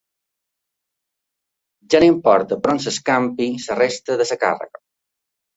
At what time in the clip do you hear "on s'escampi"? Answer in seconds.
2.75-3.51